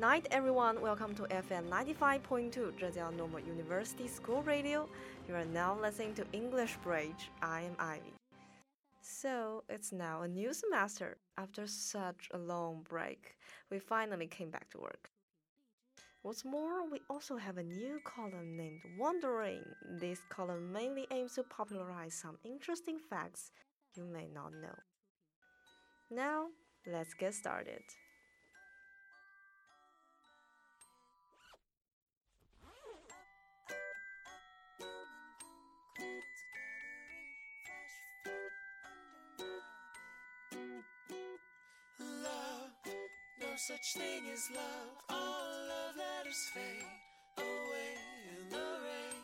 [0.00, 0.80] Night, everyone.
[0.80, 4.88] Welcome to FM 95.2 Zhejiang Normal University School Radio.
[5.28, 7.30] You are now listening to English Bridge.
[7.42, 8.19] I am Ivy.
[9.02, 11.16] So, it's now a new semester.
[11.38, 13.36] After such a long break,
[13.70, 15.10] we finally came back to work.
[16.22, 19.64] What's more, we also have a new column named Wondering.
[19.98, 23.52] This column mainly aims to popularize some interesting facts
[23.94, 24.76] you may not know.
[26.10, 26.48] Now,
[26.86, 27.82] let's get started.
[43.60, 44.88] Such thing as love.
[45.10, 45.16] All
[45.68, 46.86] love letters fade
[47.36, 47.92] away
[48.32, 49.20] in the rain.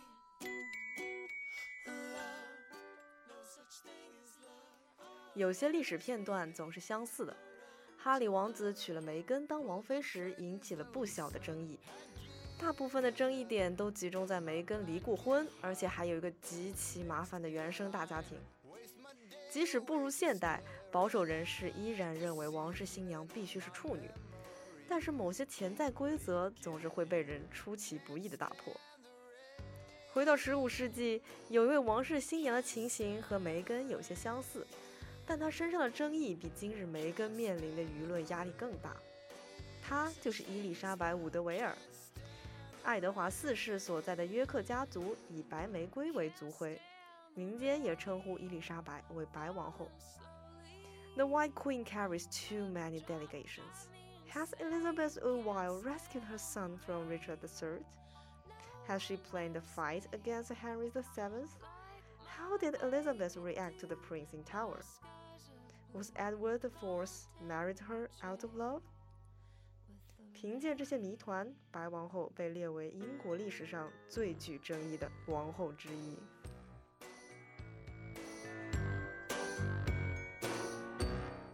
[1.87, 2.77] Love,
[3.29, 5.33] no such thing as love.
[5.35, 7.35] 有些历史片段总是相似的。
[7.97, 11.79] 哈里王子娶了梅根当王妃时，引起了不小的争议。
[12.59, 18.39] 大部分的争议点都集中在梅根离过婚，而且还有一个极其麻烦的原生大家庭。
[19.51, 20.63] 即使步入现代，
[20.93, 24.11] 保守人士依然认为王室新娘必须是处女。
[24.89, 28.75] 但是某些潜在规则总是会被人出其不意地打破。
[30.13, 34.67] 回到十五世纪，有一位王室新娘的情形和梅根有些相似，
[35.27, 38.97] 但她身上的争议比今日梅根面临的舆论压力更大。
[39.83, 41.77] 她就是伊丽莎白·伍德维尔。
[42.83, 46.81] 爱德华四世所在的约克家族以白玫瑰为族徽，
[47.35, 49.89] 民间也称呼伊丽莎白为白王后。
[51.17, 53.89] The White Queen carries too many delegations.
[54.37, 57.81] Has Elizabeth Woodville rescued her son from Richard III?
[58.87, 61.49] Has she planned the fight against Henry VII?
[62.27, 64.83] How did Elizabeth react to the prince in Tower?
[65.95, 67.09] Was Edward IV
[67.49, 68.83] married her out of love?
[70.35, 76.19] 凭借这些谜团，白王后被列为英国历史上最具争议的王后之一。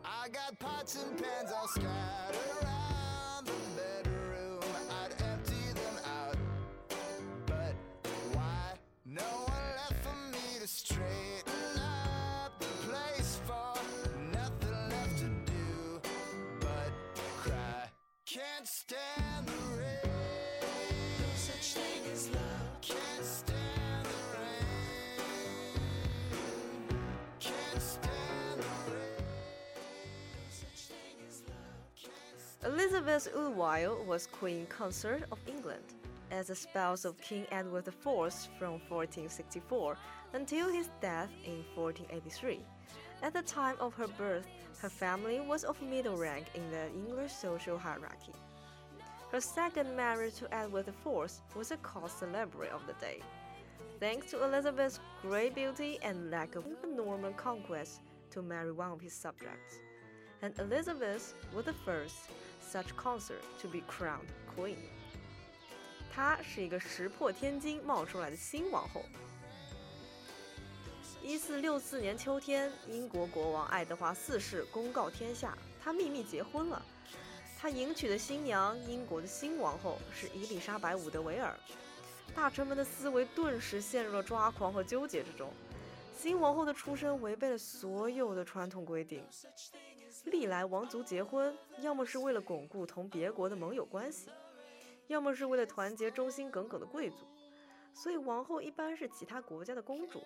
[0.03, 2.62] I got pots and pans all scattered.
[32.65, 35.83] Elizabeth Woodville was Queen Consort of England
[36.31, 38.05] as a spouse of King Edward IV
[38.57, 39.97] from 1464
[40.35, 42.61] until his death in 1483.
[43.25, 44.47] At the time of her birth,
[44.81, 48.33] her family was of middle rank in the English social hierarchy.
[49.33, 53.23] Her second marriage to Edward IV was a cause celebre of the day.
[53.99, 59.15] Thanks to Elizabeth's great beauty and lack of Norman conquest to marry one of his
[59.15, 59.81] subjects.
[60.43, 62.29] And Elizabeth was the first
[62.73, 64.77] such concert to be crowned queen。
[66.11, 69.03] 她是一个石破天惊冒出来的新王后。
[71.23, 76.83] 一四六四年秋天，英国国王爱德华四世公告天下，他秘密结婚了。
[77.59, 81.55] 他迎娶的新娘，英国的新王后是伊丽莎白·伍德维尔。
[82.35, 85.53] 大臣们的思维顿时陷入了抓狂和纠结之中。
[86.19, 89.25] 新王后的出身违背了所有的传统规定。
[90.25, 94.31] 历来王族结婚，要么是为了巩固同别国的盟友关系，
[95.09, 97.17] 要么是为了团结忠心耿耿的贵族。
[97.95, 100.23] 所以王后一般是其他国家的公主，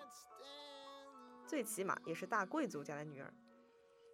[1.46, 3.32] 最起码也是大贵族家的女儿。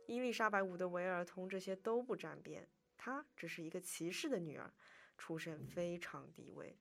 [0.06, 4.72] 伊丽莎白·伍德维尔同这些都不沾边，她只是一个骑士的女儿，
[5.18, 6.78] 出身非常低微。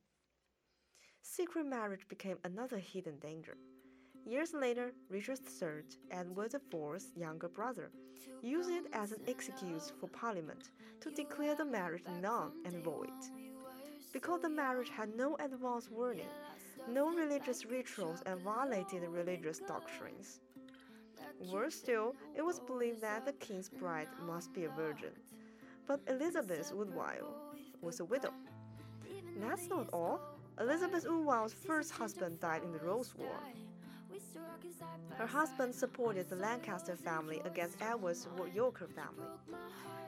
[1.24, 3.57] Secret marriage became another hidden danger.
[4.25, 7.89] Years later, Richard III, Edward IV's younger brother,
[8.44, 10.69] used it as an excuse for Parliament
[11.01, 13.09] to declare the marriage null and void.
[14.13, 16.29] Because the marriage had no advance warning,
[16.88, 20.39] no religious rituals, and violated religious doctrines.
[21.51, 25.13] Worse still, it was believed that the king's bride must be a virgin.
[25.88, 27.33] But Elizabeth Woodville
[27.81, 28.33] was a widow.
[29.39, 30.19] That's not all.
[30.59, 33.39] Elizabeth Woodville's first husband died in the Rose War.
[35.18, 39.28] Her husband supported the Lancaster family against Edward's Yorker family.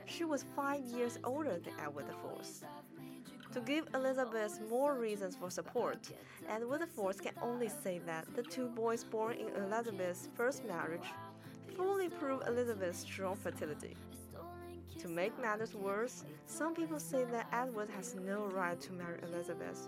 [0.06, 2.64] She was five years older than Edward IV.
[3.52, 6.10] To give Elizabeth more reasons for support,
[6.48, 11.08] Edward IV can only say that the two boys born in Elizabeth's first marriage
[11.76, 13.96] fully prove Elizabeth's strong fertility.
[14.98, 19.86] To make matters worse, some people say that Edward has no right to marry Elizabeth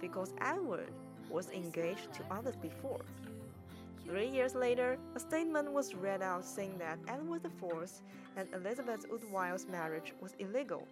[0.00, 0.92] because Edward
[1.30, 3.00] was engaged to others before.
[4.08, 7.90] Three years later, a statement was read out saying that Edward IV
[8.36, 10.88] and Elizabeth Woodville's marriage was illegal,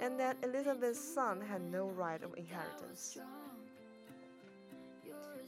[0.00, 3.18] and that Elizabeth's son had no right of inheritance.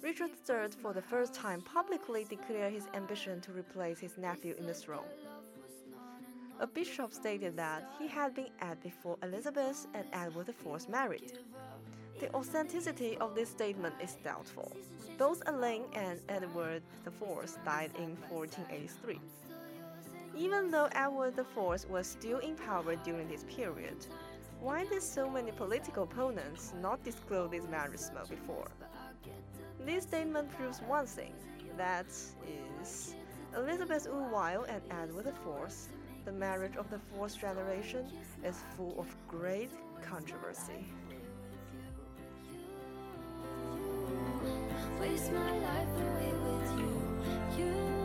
[0.02, 4.66] Richard III, for the first time, publicly declared his ambition to replace his nephew in
[4.66, 5.06] the throne.
[6.58, 11.38] A bishop stated that he had been at before Elizabeth and Edward IV married.
[12.20, 14.72] The authenticity of this statement is doubtful.
[15.18, 19.20] Both Elaine and Edward IV died in 1483.
[20.36, 24.04] Even though Edward IV was still in power during this period,
[24.60, 28.66] why did so many political opponents not disclose this marriage before?
[29.86, 31.32] This statement proves one thing
[31.76, 32.06] that
[32.80, 33.14] is,
[33.56, 35.72] Elizabeth Woodville and Edward IV,
[36.24, 38.06] the marriage of the fourth generation,
[38.44, 39.70] is full of great
[40.02, 40.84] controversy.
[45.18, 47.64] Waste my life away with you.
[47.64, 47.97] You.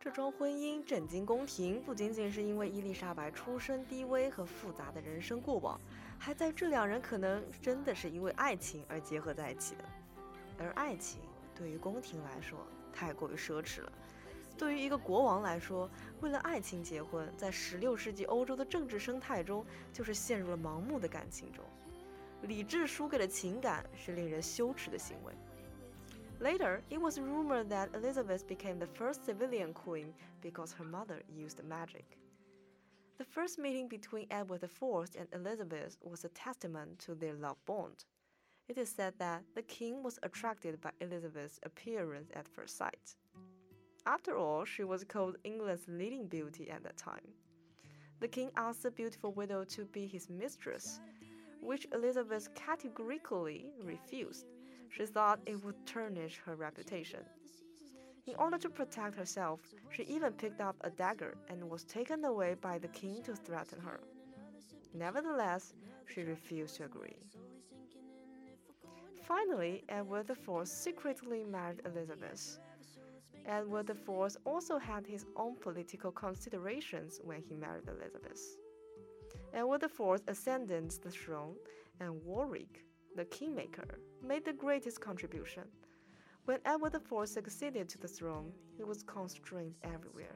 [0.00, 5.80] 这桩婚姻震惊宫廷，不仅仅是因为伊丽莎白出身低微和复杂的人生过往，
[6.18, 9.84] 还在这两人可能真的是因为爱情而结合在一起的。
[10.58, 11.20] 而爱情
[11.54, 12.58] 对于宫廷来说
[12.92, 13.92] 太过于奢侈了。
[14.56, 15.90] 对于一个国王来说，
[16.20, 21.64] 为了爱情结婚，在16世纪欧洲的政治生态中，就是陷入了盲目的感情中。
[22.43, 25.33] 理智输给了情感，是令人羞耻的行为。
[26.39, 32.05] Later, it was rumored that Elizabeth became the first civilian queen because her mother used magic.
[33.17, 38.05] The first meeting between Edward IV and Elizabeth was a testament to their love bond.
[38.69, 43.17] It is said that the king was attracted by Elizabeth's appearance at first sight.
[44.05, 47.33] After all, she was called England's leading beauty at that time.
[48.21, 51.01] The king asked the beautiful widow to be his mistress,
[51.64, 54.46] which Elizabeth categorically refused.
[54.90, 57.20] She thought it would tarnish her reputation.
[58.26, 62.54] In order to protect herself, she even picked up a dagger and was taken away
[62.54, 64.00] by the king to threaten her.
[64.94, 65.74] Nevertheless,
[66.06, 67.16] she refused to agree.
[69.26, 72.58] Finally, Edward IV secretly married Elizabeth.
[73.46, 78.40] Edward IV also had his own political considerations when he married Elizabeth.
[79.54, 81.54] Edward IV ascended the throne,
[82.00, 82.84] and Warwick,
[83.14, 85.62] the kingmaker, made the greatest contribution.
[86.44, 90.34] When Edward IV succeeded to the throne, he was constrained everywhere.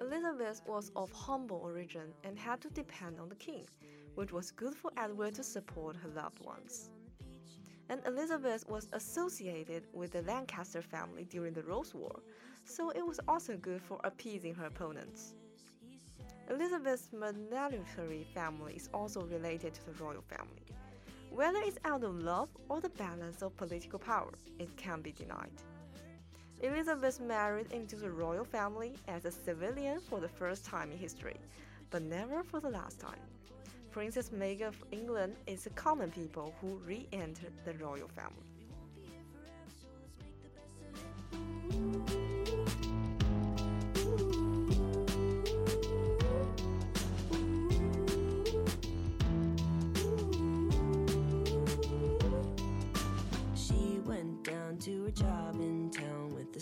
[0.00, 3.66] Elizabeth was of humble origin and had to depend on the king,
[4.14, 6.88] which was good for Edward to support her loved ones
[7.90, 12.22] and Elizabeth was associated with the Lancaster family during the Rose War,
[12.64, 15.34] so it was also good for appeasing her opponents.
[16.50, 20.64] Elizabeth's military family is also related to the royal family.
[21.30, 25.52] Whether it's out of love or the balance of political power, it can't be denied.
[26.60, 31.36] Elizabeth married into the royal family as a civilian for the first time in history,
[31.88, 33.20] but never for the last time.
[33.92, 38.49] Princess Meghan of England is a common people who re-entered the royal family.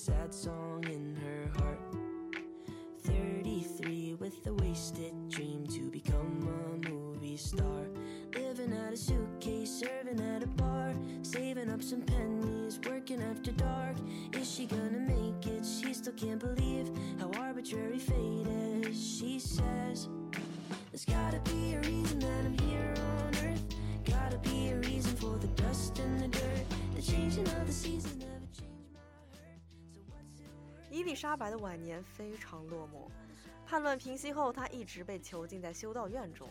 [0.08, 1.78] sad song in her heart.
[3.04, 7.84] 33 with a wasted dream to become a movie star.
[8.34, 13.96] Living out a suitcase, serving at a bar, saving up some pennies, working after dark.
[14.32, 15.64] Is she gonna make it?
[15.66, 18.46] She still can't believe how arbitrary fate
[18.82, 19.18] is.
[19.18, 20.08] She says,
[20.90, 23.62] There's gotta be a reason that I'm here on earth.
[24.06, 26.64] Gotta be a reason for the dust and the dirt,
[26.96, 28.37] the changing of the seasons.
[30.98, 33.08] 伊丽莎白的晚年非常落寞
[33.64, 36.50] 叛乱平息后她一直被囚禁在修道院中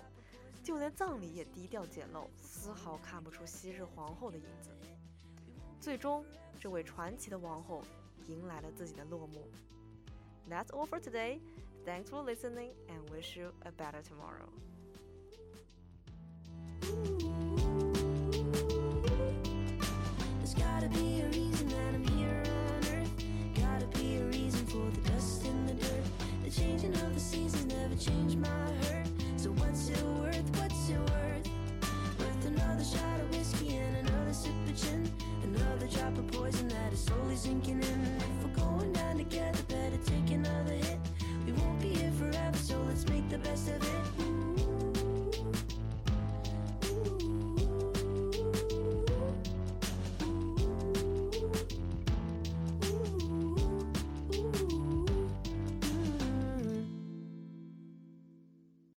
[0.64, 4.70] 就连葬礼也低调简陋丝毫看不出昔日皇后的影子。
[5.82, 6.24] 最终
[6.62, 7.84] 这位传奇的王后
[8.28, 9.46] 迎来了自己的落幕。
[10.50, 11.42] That's all for today.
[11.86, 14.48] Thanks for listening and wish you a better tomorrow.